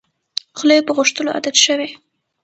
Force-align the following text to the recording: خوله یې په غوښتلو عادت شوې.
خوله 0.57 0.73
یې 0.77 0.85
په 0.87 0.91
غوښتلو 0.97 1.33
عادت 1.35 1.55
شوې. 1.65 1.89